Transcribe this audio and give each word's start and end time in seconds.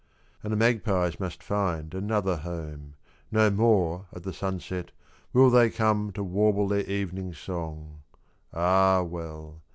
And 0.41 0.51
the 0.51 0.57
magpies 0.57 1.19
must 1.19 1.43
find 1.43 1.93
another 1.93 2.37
home; 2.37 2.95
No 3.31 3.51
more, 3.51 4.07
at 4.11 4.23
the 4.23 4.33
sunset, 4.33 4.89
will 5.31 5.51
they 5.51 5.69
come 5.69 6.11
To 6.13 6.23
warble 6.23 6.67
their 6.67 6.79
evening 6.81 7.35
song. 7.35 7.99
Ah, 8.51 9.03
well! 9.03 9.61